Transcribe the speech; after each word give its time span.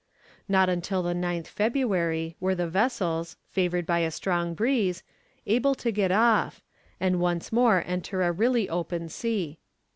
Not 0.49 0.67
until 0.67 1.03
the 1.03 1.13
9th 1.13 1.45
February 1.45 2.35
were 2.39 2.55
the 2.55 2.67
vessels, 2.67 3.37
favoured 3.51 3.85
by 3.85 3.99
a 3.99 4.09
strong 4.09 4.55
breeze, 4.55 5.03
able 5.45 5.75
to 5.75 5.91
get 5.91 6.11
off, 6.11 6.63
and 6.99 7.19
once 7.19 7.51
more 7.51 7.83
enter 7.85 8.23
a 8.23 8.31
really 8.31 8.67
open 8.67 9.09
sea. 9.09 9.59